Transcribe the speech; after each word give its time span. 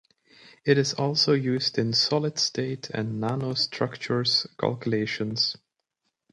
It 0.65 0.79
is 0.79 0.95
also 0.95 1.33
used 1.33 1.77
in 1.77 1.93
solid 1.93 2.39
state 2.39 2.89
and 2.89 3.21
nanostructures 3.21 4.47
calculations. 4.59 5.57